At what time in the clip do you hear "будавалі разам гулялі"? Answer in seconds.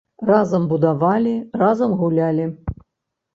0.71-2.49